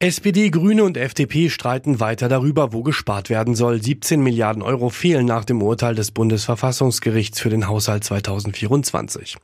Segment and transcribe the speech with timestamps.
[0.00, 3.80] SPD, Grüne und FDP streiten weiter darüber, wo gespart werden soll.
[3.80, 9.36] 17 Milliarden Euro fehlen nach dem Urteil des Bundesverfassungsgerichts für den Haushalt 2024.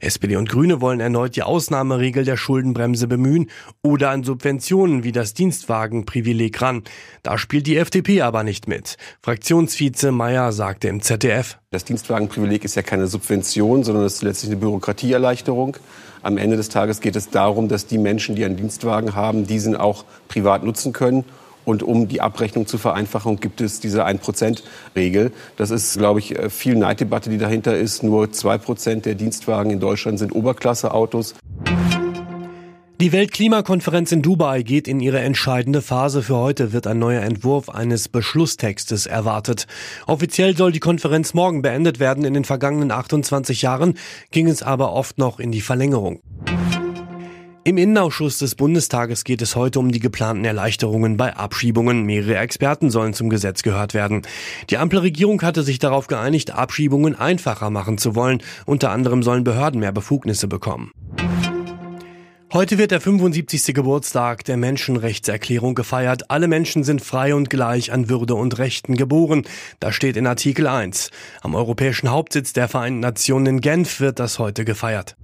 [0.00, 3.48] SPD und Grüne wollen erneut die Ausnahmeregel der Schuldenbremse bemühen
[3.80, 6.82] oder an Subventionen wie das Dienstwagenprivileg ran.
[7.22, 8.96] Da spielt die FDP aber nicht mit.
[9.22, 11.58] Fraktionsvize Meyer sagte im ZDF.
[11.70, 15.78] Das Dienstwagenprivileg ist ja keine Subvention, sondern es ist letztlich eine Bürokratieerleichterung.
[16.22, 19.76] Am Ende des Tages geht es darum, dass die Menschen, die einen Dienstwagen haben, diesen
[19.76, 21.24] auch privat nutzen können.
[21.64, 25.30] Und um die Abrechnung zu vereinfachen, gibt es diese 1%-Regel.
[25.56, 28.02] Das ist, glaube ich, viel Neiddebatte, die dahinter ist.
[28.02, 31.36] Nur 2% der Dienstwagen in Deutschland sind Oberklasse-Autos.
[33.00, 36.22] Die Weltklimakonferenz in Dubai geht in ihre entscheidende Phase.
[36.22, 39.66] Für heute wird ein neuer Entwurf eines Beschlusstextes erwartet.
[40.06, 42.24] Offiziell soll die Konferenz morgen beendet werden.
[42.24, 43.94] In den vergangenen 28 Jahren
[44.30, 46.20] ging es aber oft noch in die Verlängerung.
[47.64, 52.02] Im Innenausschuss des Bundestages geht es heute um die geplanten Erleichterungen bei Abschiebungen.
[52.02, 54.22] Mehrere Experten sollen zum Gesetz gehört werden.
[54.68, 58.42] Die Ampelregierung hatte sich darauf geeinigt, Abschiebungen einfacher machen zu wollen.
[58.66, 60.90] Unter anderem sollen Behörden mehr Befugnisse bekommen.
[62.52, 63.72] Heute wird der 75.
[63.72, 66.32] Geburtstag der Menschenrechtserklärung gefeiert.
[66.32, 69.44] Alle Menschen sind frei und gleich an Würde und Rechten geboren.
[69.78, 71.10] Das steht in Artikel 1.
[71.42, 75.16] Am europäischen Hauptsitz der Vereinten Nationen in Genf wird das heute gefeiert.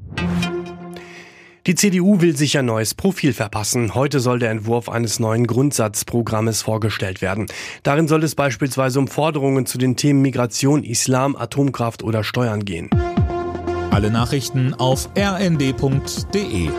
[1.69, 3.95] Die CDU will sich ein neues Profil verpassen.
[3.95, 7.45] Heute soll der Entwurf eines neuen Grundsatzprogrammes vorgestellt werden.
[7.83, 12.89] Darin soll es beispielsweise um Forderungen zu den Themen Migration, Islam, Atomkraft oder Steuern gehen.
[13.91, 16.71] Alle Nachrichten auf rnd.de